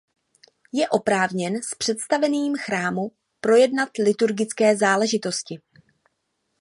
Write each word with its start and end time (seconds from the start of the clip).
Je 0.73 0.89
oprávněn 0.89 1.61
s 1.63 1.75
představeným 1.77 2.55
chrámu 2.57 3.11
projednat 3.41 3.89
liturgické 4.03 4.77
záležitosti. 4.77 5.61